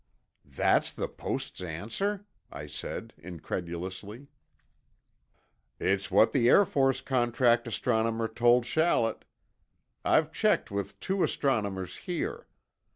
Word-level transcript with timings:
"That's 0.49 0.91
the 0.91 1.07
Post's 1.07 1.61
answer?" 1.61 2.25
I 2.51 2.65
said, 2.65 3.13
incredulously. 3.19 4.29
"It's 5.79 6.09
what 6.09 6.31
the 6.31 6.49
Air 6.49 6.65
Force 6.65 7.01
contract 7.01 7.67
astronomer 7.67 8.27
told 8.27 8.65
Shallett. 8.65 9.25
I've 10.03 10.31
checked 10.33 10.71
with 10.71 10.99
two 11.01 11.21
astronomers 11.21 11.97
here. 11.97 12.47